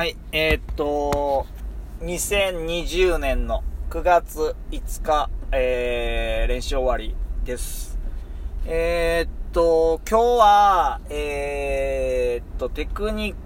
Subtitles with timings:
[0.00, 1.46] はい、えーっと、
[2.00, 7.98] 2020年の9月5日、えー、練習終わりです。
[8.64, 13.36] えーっと、今日は、えーっと、テクニッ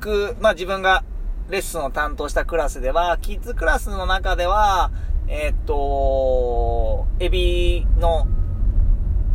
[0.00, 1.04] ク、まあ自分が
[1.50, 4.90] レッスンを担当したクラスでは、キッズクラスの中では、
[5.28, 8.26] えーっと、エビの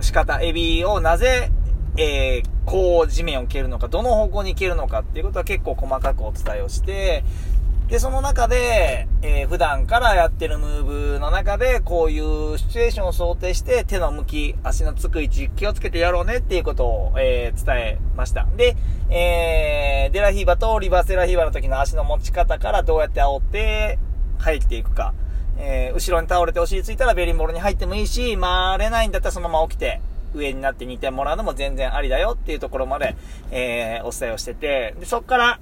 [0.01, 1.51] 仕方、エビをなぜ、
[1.97, 7.23] えー、こう地面を蹴るのか、どの方向に蹴るのかっていうことは結構細かくお伝えをして、
[7.87, 10.83] で、その中で、えー普段からやってるムー
[11.13, 18.45] ブの中で、こういうシチュエーションを想定して、手の向き、足のつく位置、気をつけてやろうねっていうことを、えー伝えました。
[18.57, 18.75] で、
[19.09, 23.97] えーデラヒーバとリバースデラヒーバの時の足の持ち方からどうやって煽って
[24.37, 25.13] 入っていくか。
[25.57, 30.01] えー後ろに倒れてお尻ついたらベリンボールに入ってもいいし、回れないんだったらそのまま起きて、
[30.37, 33.15] 上になって2点もらうのも全然ありだよっていうところまで、
[33.51, 35.59] えーお伝えをしてて、で、そっから、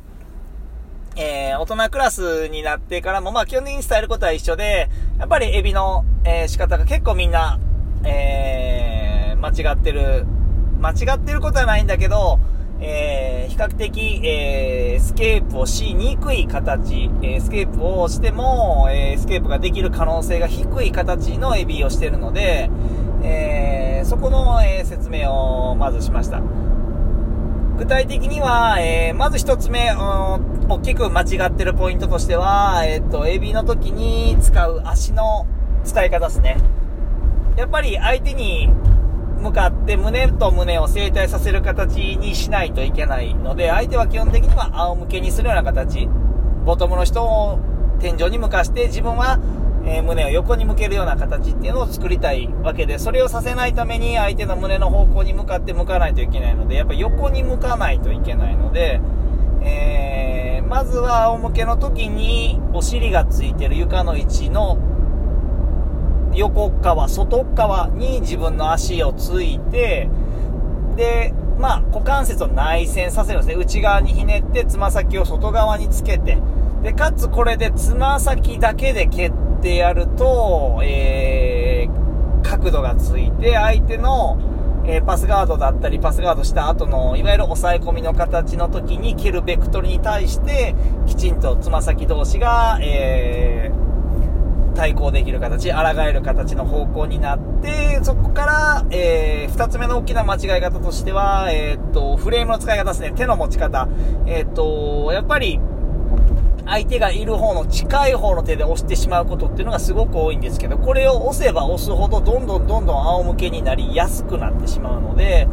[1.15, 7.59] えー大人クラスになってからも、まあ基本的に伝えることは一緒で、やっぱりエビの、えー仕方が結構みんな、
[8.03, 10.25] えー間違ってる、
[10.79, 12.39] 間違ってることはないんだけど、
[12.81, 22.69] えー比較的、えースケープをしにくい形、えースケープをしても、えースケープができる可能性が低い形のエビをしてるので、
[23.23, 23.54] えー
[24.05, 26.39] そこの、えー説明をまずしました。
[27.77, 35.47] 具体的には、えーまず一つ目、大きく間違ってるポイントとしては、えっ、と、エビの時に使う足の
[35.83, 36.57] 使い方ですね。
[37.57, 38.69] やっぱり相手に
[39.41, 46.07] 向かって胸と胸を正対させる形にしないといけないので、相手は基本的には仰向けにするような形、
[46.63, 47.59] ボトムの人を
[47.99, 49.39] 天井に向かして自分は、
[49.85, 58.99] えー胸を横に向けるような形っていうのを作りたいわけで、それをさせないために相手の胸の方向に向かって向かないといけないので、やっぱ横に向かないといけないので、
[59.61, 60.35] えー
[60.67, 64.79] まずは仰向けの時にお尻がついてる床の位置の
[66.33, 70.09] 横側、外側に自分の足をついて、
[70.95, 73.63] で、まあ、股関節を内旋させるんですね。
[73.63, 76.37] 内側にひねって、つま先を外側につけて、
[76.83, 79.29] で、かつこれでつま先だけで蹴
[79.65, 84.37] ってやると、えー、角度がついて、相手の、
[84.85, 90.75] えーパスガードだったり、パスガードした後の、いわゆる抑え込みの形の時に蹴るベクトルに対して、
[91.07, 103.87] きちんとつま先同士が、えー、対抗できる形、抗える形の方向になって、そこから、えー、二つ目の大きな間違い方としては、えーっと、フレームの使い方ですね、手の持ち方。
[104.27, 105.59] えーっと、やっぱり、
[106.67, 115.47] 相手がいる方の近い方の手で押してしまうことっていうのがすごく多いんですけど、これを押せば押すほどどんどんどんどん仰向けになりやすくなってしまうので、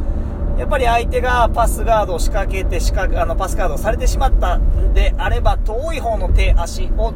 [0.59, 7.13] やっぱり相手がパスガードを仕掛けて仕掛、あの、パスガードをされてしまったんであれば、遠い方の手、足を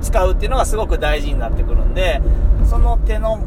[0.00, 2.20] 使うっていうのがすごく大事になってくるんで、
[2.64, 3.38] その手の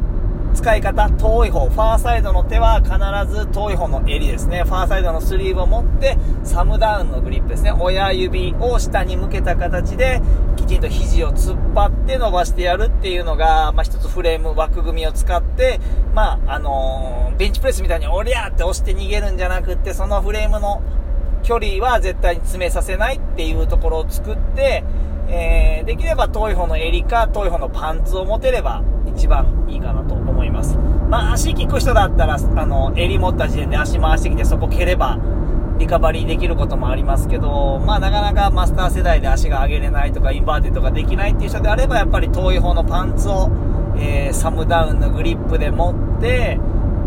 [0.58, 2.92] 使い方、遠い方、ファーサイドの手は必
[3.32, 4.64] ず遠い方の襟ですね。
[4.64, 7.72] ファーサイドのスリーブを持って、サムダウンのグリップですね。
[7.72, 10.20] 親指を下に向けた形で、
[10.56, 15.80] きちんと肘を突っ張って伸ばしてやるっていうのが、まあ、一つフレーム、枠組みを使って、
[16.16, 20.82] まあ、あのーベンチプレスみたいにおりゃーって押して逃げるんじゃなくって、そのフレームの
[21.44, 24.84] 距離は絶対に詰めさせないっていうところを作って、
[25.30, 28.82] えーできれば遠い方の襟か遠い方のパンツを持てれば
[29.18, 30.78] 一番いいかなと思います。
[31.10, 35.18] まあ足効く人だったら、あの、襟持った時点で足回してきてそこ蹴れば
[35.80, 43.50] リカバリーできることもありますけど、まあなかなかマスター世代で足が上げれないとかインバーテッドができないっていう人であればやっぱり遠い方のパンツを、
[43.98, 46.60] えーサムダウンのグリップで持って、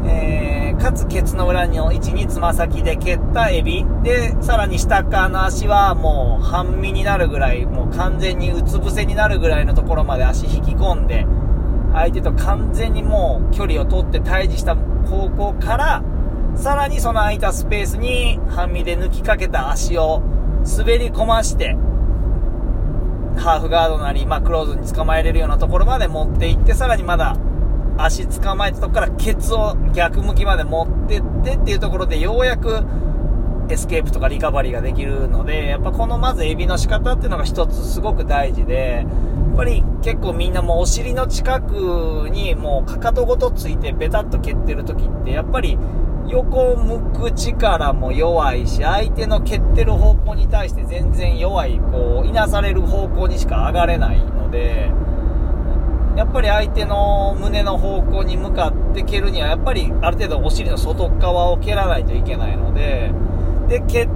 [0.05, 11.27] えーかつケツの裏の位置につま先で蹴ったエビでさらに下側の足はもう半身になるぐらいもう完全にうつ伏せになるぐらいのところまで足引き込んで
[12.11, 16.03] 相手と完全にもう距離を取って対峙した方向から
[16.57, 20.21] さらにその空いたスペースに半身で抜きかけた足を
[20.77, 21.77] 滑り込まして
[23.37, 27.37] ハーフガードなり、まあ、クローズに捕まえれるようなところまで持っていって、さらにまだ
[27.97, 32.85] 足捕まえたとこからケツを逆向きまで持ってってっていうところでようやく
[33.71, 45.79] エスケープとかリカバリーができるので、やっぱこのまずエビの仕方っていうのが一つすごく大事で、やっぱり結構みんなもうお尻の近くにもうかかとごとついてベタっと蹴ってる時ってやっぱり
[46.31, 54.93] 横向く力も弱いし、相手の蹴ってる方向に対して全然弱い、こう、いなされる方向にしか上がれないので、
[56.17, 63.13] やっぱり相手の胸の方向に向かって蹴るには、やっぱりある程度お尻の外側を蹴らないといけないので、
[63.69, 64.09] で、蹴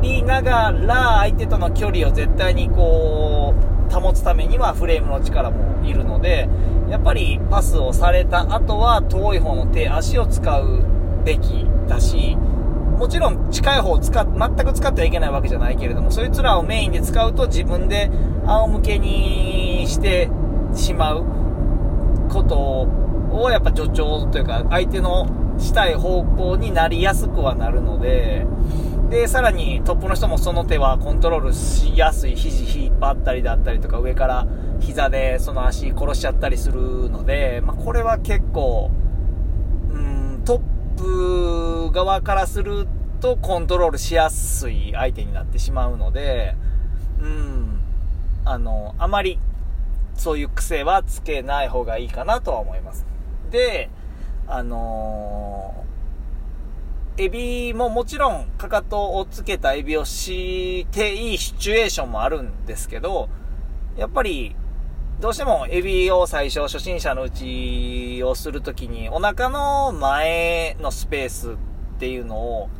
[0.00, 6.48] りながら相手との距離を絶対にこう保つためにはフレームの力もいるので
[6.88, 10.82] やっぱりパスをされた後は遠い方の手足を使う
[11.24, 18.10] べきだしもちろん近い方を使全く使ってはいけないわけじゃないけれどもそいつらをメインで使うと自分で
[18.44, 20.28] 仰向けにして
[20.74, 21.38] しまう。
[22.28, 22.88] こと
[23.32, 25.26] をやっぱ助長というか相手の
[25.58, 28.46] したい方向になりやすくはなるので
[29.10, 34.46] で、さらにトップの人もその手はコントロールしやすい肘引っ張ったりだったりとか上から
[34.80, 38.90] 膝でその足殺しちゃったりするので、まあ、これは結構、
[39.90, 42.86] うん、トップ側からする
[43.20, 46.54] とコントロールしやすい相手になってしまうので、
[47.18, 47.80] うん、
[48.44, 49.38] あの、あまり
[50.14, 53.06] そういう癖はつけない方がいいかなとは思います。
[53.50, 53.88] で、
[54.46, 55.97] あのー
[57.20, 63.28] エビももちろんかかとをつけたエビをしていいシチュエーションもあるんですけど、
[63.96, 64.54] やっぱり
[65.20, 71.54] どうしてもエビを最初初心者のうちをするときにお腹の前のスペースっ
[71.98, 72.70] ていうのを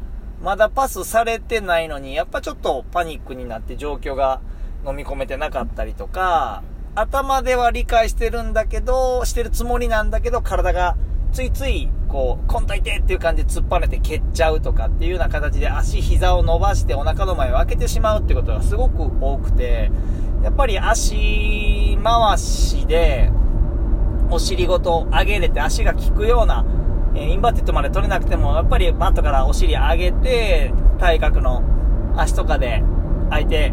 [0.41, 4.41] まだパスされてないのにやっぱちょっとパニックになって状況が
[4.87, 6.63] 飲み込めてなかったりとか
[6.95, 10.97] 頭では理解してるんだけどしてるつもりなんだけど体が
[11.33, 19.91] ついつい、こう、こんといてっていう感じで突っ張ねて蹴っちゃうとかっていうような形で足、膝を伸ばしてお腹の前を開けてしまうってことがすごく多くて、
[20.43, 23.31] やっぱり足回しで、
[24.31, 26.65] お尻ごと上げれて足が効くような、
[27.15, 31.63] えー、 inverted まで取れなくても、やっぱりマットからお尻上げて、対角の
[32.17, 32.83] 足とかで
[33.31, 33.73] 相手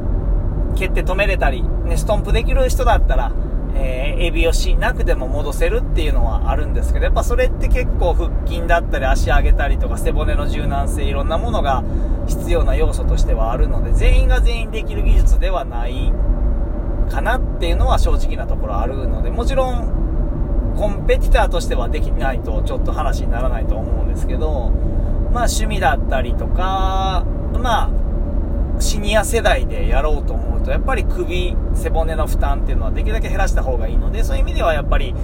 [0.75, 3.31] 蹴って止めれたり、ね、ストンプできる人だったら、
[3.75, 11.83] えー、エビをしなくても戻せるっていうのはあるんですけど、やっぱそれって結構腹筋だったり足上げたりとか背骨の柔軟性いろんなものが
[12.27, 16.11] 必要な要素としてはあるので、全員が全員できる技術ではない
[17.11, 24.71] かなっていうのは正直なところあるので、もちろんコンペティターとしてはできないとちょっと話にならないと思うんですけど、
[25.31, 28.04] まあ趣味だったりとか、まあ
[28.85, 35.15] シニア世代でやろうと思うと、やっぱり首、背骨の負担っていうのはできるだけ減らした方がいいので、そういう意味ではやっぱり、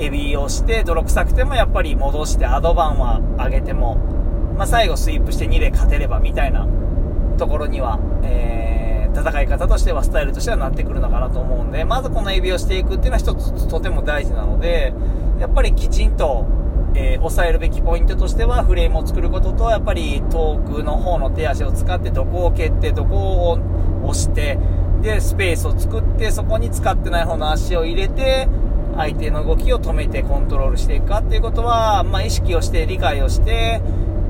[0.00, 3.96] エビをして泥臭くてもやっぱり戻してアドバンは上げても、
[4.56, 6.66] まあ、最後スイープして2で勝てればみたいな
[7.38, 14.92] ところには、えー、戦い方としてはスタイルとしてはなってくるのかなと思うんで、まずこのエビをしていくっていうのは一つとても大事なので、
[15.38, 16.46] やっぱりきちんと、
[16.94, 23.58] えー、抑えるべきポイントとしてはフレームを作ることと、やっぱり遠くの方の手足を使ってどこを蹴ってどこを
[24.04, 24.58] 押して、
[25.00, 28.48] で、スペースを作って、そこに使ってない方の足を入れて、
[28.96, 33.80] 相手の動きを止めてコントロールしていくかっていうことは、まあ、意識をして理解をして、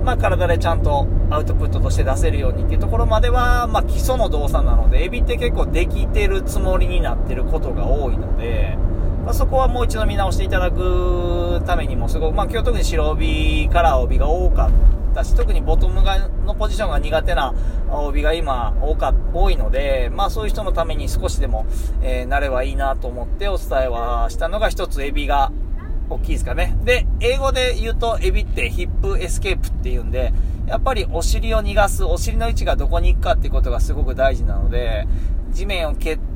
[0.04, 8.76] まあ、体でちゃんとアウトプットとして出せるようにっていうところまでは、まあ、基礎の動作なので、エビって結構できてるつもりになってることが多いので、
[9.24, 17.54] まあ、そこはもう一度見直していただくためにもすごく、まあ、今日特に白帯から帯が多かったし、特にボトムがのポジションが苦手な
[17.88, 21.66] 帯が今多か多いので、まあそういう人のために少しでも、
[22.02, 25.52] えー、なればいいなと思ってお伝えはしたのが一つエビが
[26.10, 26.76] 大きいですかね。
[26.82, 30.32] で、英語で言うとエビってヒップエスケープって言うんで、
[30.66, 35.06] やっぱりお尻を逃がす、お尻の位置がどこに行くかっていうことがすごく大事なので、
[35.50, 36.31] 地面を蹴って、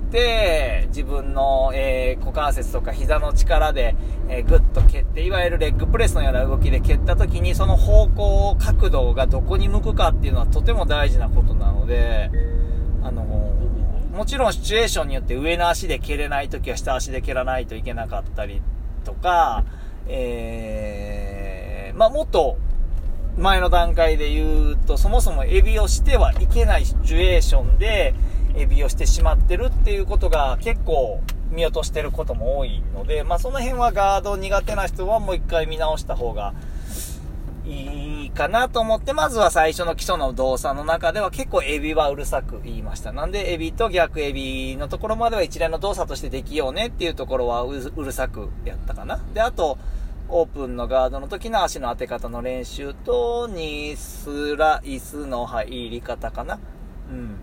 [0.88, 3.96] 自分の、えー、股関節とか膝の力で、
[4.28, 12.30] えー、グッと蹴って、いわゆるレッグプレスのような動きで蹴った時に、その方向、角度がどこに向くかっていうのはとても大事なことなので、
[13.02, 18.62] あのもちろんシチュエーションによって上の足で蹴れない時は下足で蹴らないといけなかったり
[19.04, 19.64] とか、
[20.08, 22.56] えー、まあ、もっと
[23.36, 28.14] 前の段階で言うと、そもそもエビをしてはいけないシチュエーションで、
[28.56, 31.20] エビをしてしまってるっていうことが結構
[31.50, 36.54] 見落としてることも多いので、まあ、その辺はガード苦手な人はもう一回見直した方が
[37.64, 43.12] いいかなと思って、まずは最初の基礎の動作の中では結構エビはうるさく言いました。
[43.12, 49.20] なんでエビと逆エビのところまでは一連の動作としてできようねっていうところはうるさくやったかな。
[49.34, 49.78] で、あと、
[50.28, 56.58] オープンのガードの時の足の当て方の練習と、ニスライスの入り方かな。
[57.10, 57.36] うん。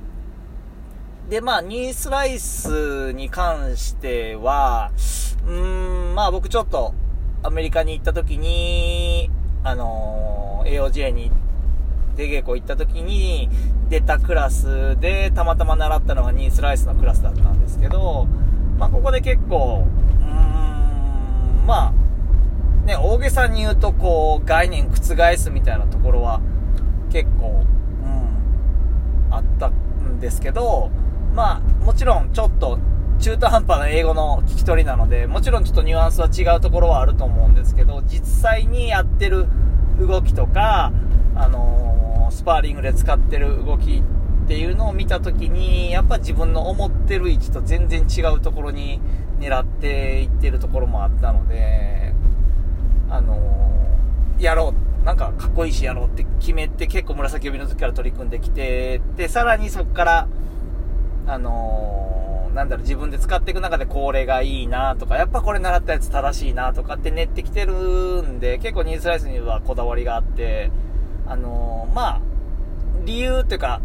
[1.30, 4.92] で、まあ、ニースライスに関しては、
[5.48, 6.94] うーん、まあ僕ちょっと
[7.42, 9.30] アメリカに行った時に、
[9.64, 11.32] あのー、AOJ に
[12.16, 13.50] 出稽古行った時に
[13.90, 18.28] 出たクラスでたまたま習ったのがニースライスのクラスだったんですけど、
[18.78, 20.26] まあここで結構、うー
[21.64, 26.42] ん、まあ、ね、大げさに言うとこう概念覆すみたいなところは
[27.12, 27.66] 結構
[28.04, 30.92] うん、あったんですけど、
[31.34, 32.78] まあ、もちろんちょっと
[33.20, 39.48] 中途半端な英語の聞き取りなので、もちろんちょっとニュアンスは違うところはあると思うんですけど、実際にやってる
[40.00, 40.92] 動きとか、
[41.36, 44.04] あのー、スパーリングで使ってる動き
[44.44, 49.02] っていうのを見た時に、やっぱ自分の思ってる位置と全然違うところに
[49.40, 52.14] 狙っていってるところもあったので、
[53.10, 54.94] あのー、やろう。
[55.04, 60.28] なんかかっこいいしやろうって決めて結構紫帯の時から取り組んできて、で、さらにそこから、
[61.26, 70.72] あのー、なんだろう、自分で使っていく中でこれがいいなとか、やっぱこれ習ったやつ正しいなとかって練ってきてるんで、結構ニーズライスにはこだわりがあって、
[71.28, 72.22] あのー、まあ、
[73.06, 73.82] 理由っていうか、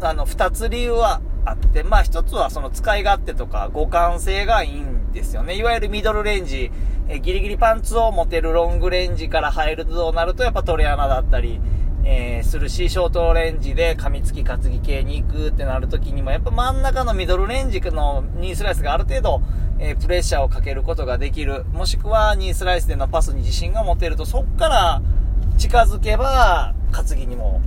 [0.00, 5.56] あの、二つ理由はあって、まあ一つはその使い勝手とか互換性がいいんですよね。
[5.56, 6.70] いわゆるミドルレンジ、
[7.08, 11.60] えギリギリパンツを持てるロングレンジから入るとなると、やっぱトレ穴だったり、
[12.04, 19.42] えー、するし、ショートレンジで噛みつき担ぎ系に行くってなるときにも、やっぱ真ん中のミドルレンジのニースライスがある程度、
[19.78, 21.64] えー、プレッシャーをかけることができる。
[21.72, 25.02] もしくはニースライスでのパスに自信が持てると、そっから
[25.58, 27.60] 近づけば、担ぎにも、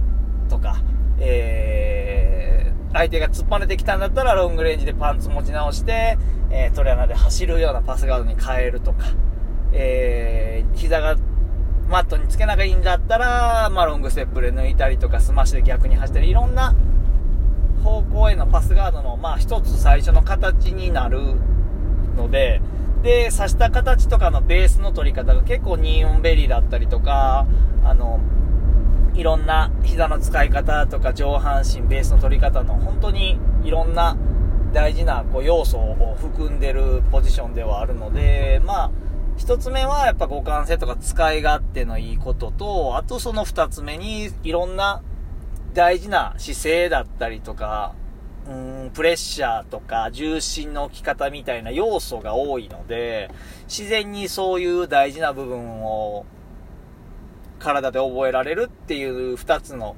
[0.50, 0.82] とか、
[1.20, 6.18] えー、相手が突っぱねてきたんだったら、ロングレンジでパンツ持ち直して、
[6.50, 9.06] えー、トレアナで走るようなパスガードに変えるとか、
[9.72, 11.16] えー、膝が
[11.90, 16.76] マットにつけなきゃいいんだったら、まあ、ロングステップで抜いたりとか、スマッシュで逆に走ったり、いろんな
[17.84, 21.20] 方向へのパスガードの、まあ、一つ最初の形になる
[22.16, 22.62] ので、
[23.04, 27.46] で、刺した形とかのベースの取り方が結構ニーオンベリーだったりとか、
[27.84, 28.22] あの、
[29.14, 34.18] いろんな膝の使い方とか上半身ベースの取り方の本当にいろんな
[34.74, 38.92] 大事なこう要素を含んでるポジションではあるので、まあ、
[39.38, 45.02] 一つ目はやっぱ互換性とか使い勝手のいいことと、あとその二つ目にいろんな
[45.74, 47.96] 大事な姿勢だったりとか、
[48.48, 48.54] う
[48.88, 53.30] ん、プレッシャーとか重心の置き方みたいな要素が多いので、
[53.68, 56.26] 自然にそういう大事な部分を
[57.60, 59.96] 体で覚えられるっていう二つの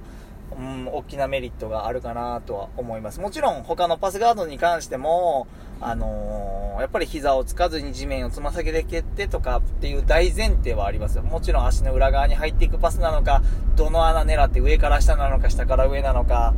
[0.58, 3.20] うん、大きなメリットがあるかなとは思います。
[3.20, 5.48] もちろん他のパスガードに関しても、
[5.82, 11.24] あのー、やっぱり膝をつかずに地面をつま先で蹴ってとかっていう大前提はありますよ。
[11.24, 13.42] もちろん足の裏側に入っていくパスなのか、
[13.76, 16.54] どの穴狙って上から下なのか、下から上なのか、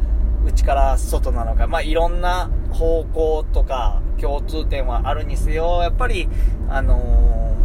[0.45, 6.29] 内から外なのか、まあ、いろんな方向とか共通点はあるにせよ、やっぱり、
[6.69, 7.55] あの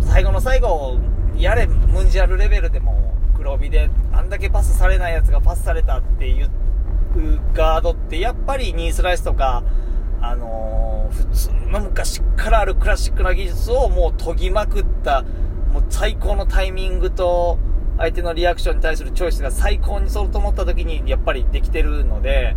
[0.00, 0.98] ー、最後の最後、
[1.36, 6.50] やれ、ムンジャルレベルでも、黒帯であんだけパスされないやつがパスされたっていう
[7.52, 9.64] ガードってやっぱりニースライスとか、
[10.20, 15.22] あのー、普通の昔からあるクラシックな技術をもう研ぎまくった、
[15.72, 17.58] もう最高のタイミングと
[17.98, 22.54] 相手のリアクションに対するチョイスが最高に揃うと思った時にやっぱりできてるので、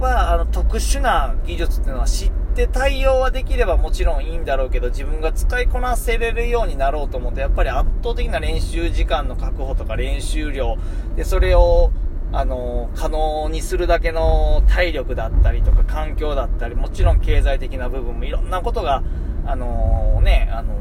[0.00, 10.76] まあ、あの特殊な技術っていうのは知って対応はできればもちろんいいんだろうけど、自分が使いこなせれるようになろうと思うと、やっぱり圧倒的な練習時間の確保とか練習量、
[11.16, 11.92] で、それを、
[12.32, 19.02] あの、可能にするだけの体力だったりとか環境だったり、もちろん経済的な部分もいろんなことが、
[19.46, 20.74] あのね、あの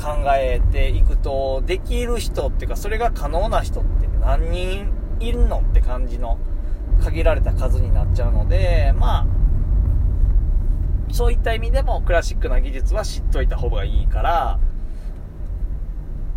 [0.00, 6.38] 考えていくと、できる人っていうか、それが可能な人って何人いるのって感じの
[7.02, 9.26] 限られた数になっちゃうので、まあ、
[11.10, 14.60] そういった意味でもクラシックな技術は知っといた方がいいから、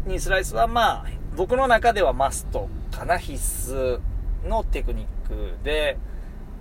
[0.07, 2.69] ニースライスはまあ、僕の中ではマスト。
[2.91, 3.99] かな、必須
[4.47, 5.97] のテクニックで、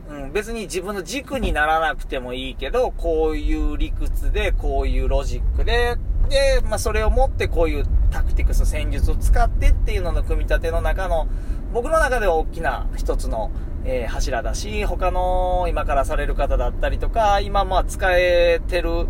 [0.08, 5.96] うん、別に自分の軸にならなくてもいいけど、こういう理屈で、こういうロジックで、
[6.28, 11.28] で、まあ、それを持ってこういうタクティクス、戦術を使ってっていうのの組み立ての中の、
[11.72, 13.50] 僕の中では大きな一つの
[13.84, 19.06] えー、柱だし、他の今からされる方だったりとか、今まあ使えてる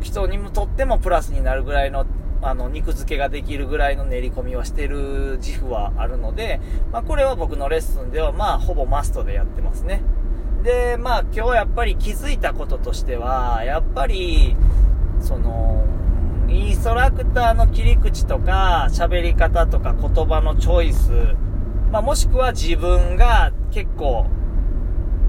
[0.00, 2.06] 人にもとってもプラスになるぐらいの、
[2.42, 10.02] あの、肉付けができるぐらいの練り込みをしてる自負はあるので、まあこれは僕のレッスンではまあほぼマストでやってますね。
[10.62, 14.56] で、まあ今日やっぱり気づいたこととしては、やっぱり、
[15.20, 15.84] その、
[16.48, 21.10] インストラクターの切り口とか、喋り方とか言葉のチョイス、
[21.90, 24.26] まあ、もしくは自分が結構、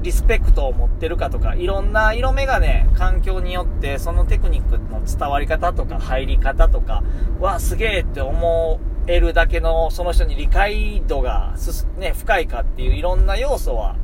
[0.04, 7.04] リスペクトを持ってるかとか、いろんな色眼鏡、環境によって、そのテクニックの伝わり方とか、入り方とか、
[7.40, 11.56] わ、すげえって思えるだけの、その人に理解度が
[11.98, 13.96] ね、深いかっていういろんな要素は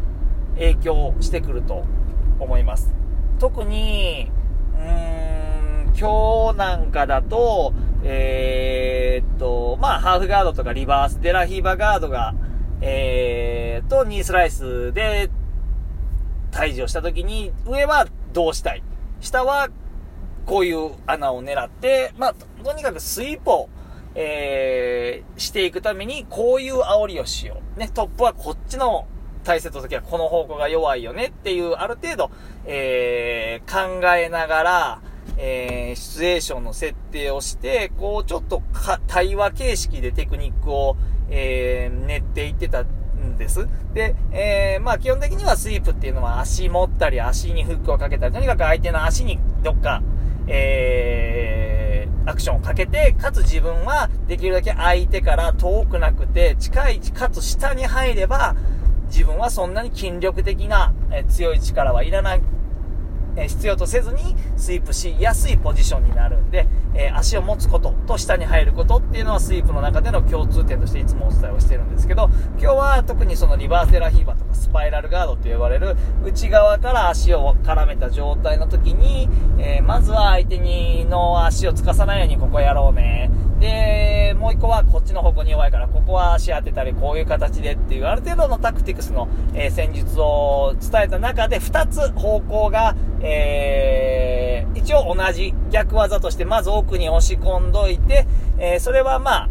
[0.56, 1.84] 影響してくると
[2.40, 2.94] 思います。
[3.38, 4.32] 特に、
[4.76, 12.34] うーん、今日なんかだと、えー、っと、まあ、ハーフガードとかリバースデラヒーバーガードが、
[12.80, 15.30] えー、と、ニースライスで、
[16.52, 18.84] 退治をした時に、上はどうしたい？
[19.22, 19.70] 下は、
[20.46, 23.70] こういう穴を狙って、まあ、とにかくスイープを、
[24.16, 27.80] えー、していくために、こういう煽りをしよう。
[27.80, 29.08] ね、トップはこっちの
[29.44, 32.32] 大切の時はこの方向が弱いよねっていう、ある程度、
[32.66, 35.02] えー、考えながら、
[35.38, 40.98] えー、シチュエーションの設定をして、こう、ちょっとか対話形式でテクニックを、
[41.30, 42.86] えー、練っていってた
[43.26, 43.68] んです。
[43.94, 50.02] で、えー、まあ基本的にはスイープっていうのは足持ったり、足にフックをかけたり、とにかく相手の足にどっか、
[50.48, 58.56] えー、アクションをかけて、かつ自分はできるだけ相手から遠くなくて、近い、かつ下に入れば、
[59.08, 62.42] 自分はそんなに筋力的な、え強い力はいらない
[63.36, 66.68] え必要とせずにスイープしやすいポジションになるんで、
[67.20, 83.30] 足を持つことと下に入ることっていうのはスイープの中での共通点としていつもお伝えをしてるんですけど、今日は特にそのリバーセラヒーバーとかスパイラルガードと呼ばれる内側から足を絡めた状態の時に、えー、まずは相手にの足をつかさないようにここやろうね。
[83.60, 98.26] で、もう一個はこっちの方向に弱いから、ここは足当てたり、こういう形でっていう、ある程度のタクティクスの、えー、戦術を伝えた中で、二つ方向が、えー、一応同じ逆技として、まず奥に押し込んどいて、
[98.58, 99.50] えー、それはまあ、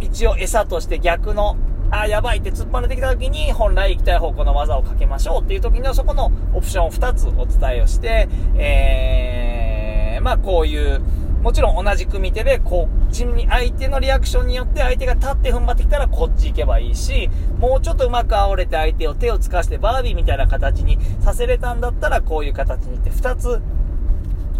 [0.00, 1.56] 一応餌として逆の、
[1.90, 11.00] あ、やばいって突っ張れてきた時に、本来行きたい方向の技をかけましょうっていう時には、そこのオプションを2つお伝えをして、えー、まあこういう、
[11.42, 23.62] もちろん同じ組み手で、こっちに相手のリアクションによって相手が立って踏ん張ってきたらこっち行けばいいし、もうちょっとうまく煽れて相手を手をつかしてバービーみたいな形にさせれたんだったらこういう形にって2つ、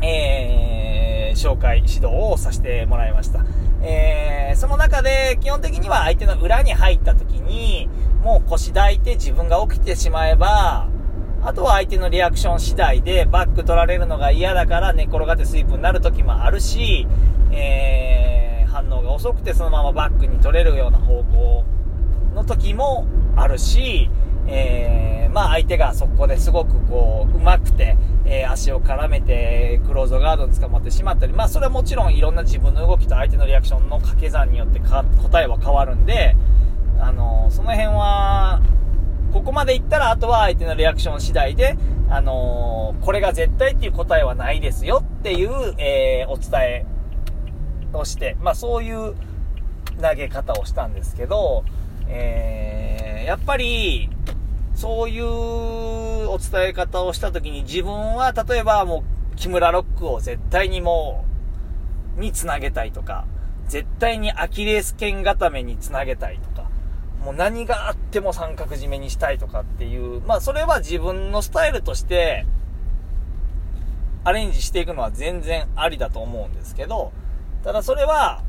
[0.02, 3.44] えー、紹介、指導をさせてもらいました。
[3.82, 7.88] えー、その中で基本的には相手の裏に入った時に、
[8.22, 10.88] もう腰抱いて自分が起きてしまえば、
[11.42, 17.06] あとは相手のリアクション次第でバック取られるのが嫌だから寝転がってスイープになる時もあるし、
[17.52, 21.64] えー、反応が遅くてそのままバックに取れるような方向
[22.34, 23.06] の時も
[23.36, 24.10] あるし、
[24.48, 35.04] えー、まあ相手がそこですごくこう、上手くて、えー、足を絡めてクローズガードに捕まってしまったり、まあそれはもちろんいろんな自分の動きと相手のリアクションの掛け算によって答
[35.42, 36.36] えは変わるんで、
[37.00, 38.60] あのその辺は、
[39.32, 41.76] ここまでいったら、あとは相手のリアクション次第で、
[42.08, 46.86] あの、これが絶対っていう答えはないですよっていう、えー、お伝え
[47.92, 49.14] をして、まあそういう
[50.00, 51.64] 投げ方をしたんですけど、
[52.08, 54.08] えー、やっぱり、
[54.76, 61.24] そういうお伝え方をした時に自分は例えばもう木村ロックを絶対にも
[62.16, 63.26] う、につなげたいとか、
[63.68, 66.70] 絶対にアキレス腱固めにつなげたいとか、
[67.24, 72.46] もう何があっても三角締めにしたいとかっていう、まあそれは自分のスタイルとして
[74.24, 77.12] アレンジしていくのは全然ありだと思うんですけど、
[77.64, 78.42] ただそれは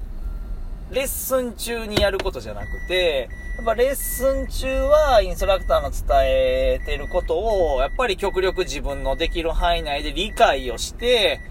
[0.91, 7.39] レッスン中にやることじゃなくて、やっぱレッスン中はインストラクターの伝えてること
[7.73, 11.41] を、やっぱり極力自分のできる範囲内で理解をして、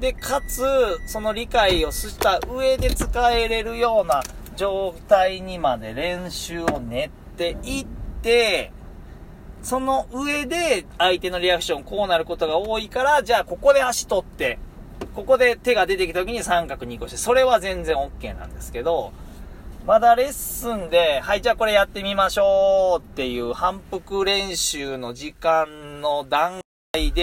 [0.00, 0.62] で、かつ、
[1.06, 4.22] その理解をした上で使えれるような
[4.56, 7.86] 状態にまで練習を練っていっ
[8.22, 8.72] て、
[9.62, 14.58] その上で相手のリアクションこうなることが多いから、じゃあここで足取って、
[15.14, 19.12] ここで手が出てきた時に三角に移行して、それは全然 OK なんですけど、
[19.86, 26.60] まだレッスンで、はい、じゃあこれやってみましょうっていう反復練習の時間の段
[26.92, 27.14] 階で、